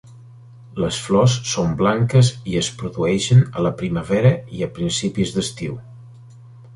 Les 0.83 0.95
flors 1.07 1.33
són 1.49 1.75
blanques 1.81 2.31
i 2.53 2.57
es 2.61 2.69
produeixen 2.79 3.43
a 3.59 3.65
la 3.67 3.73
primavera 3.83 4.31
i 4.61 4.65
a 4.67 4.71
principis 4.79 5.35
d'estiu. 5.37 5.77